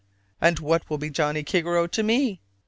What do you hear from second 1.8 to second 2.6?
to me?"